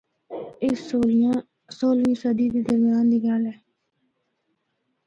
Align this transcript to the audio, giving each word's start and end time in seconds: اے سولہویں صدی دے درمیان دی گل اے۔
اے 0.61 0.69
سولہویں 1.77 2.19
صدی 2.21 2.45
دے 2.53 2.61
درمیان 2.67 3.05
دی 3.11 3.17
گل 3.25 3.43
اے۔ 3.49 3.55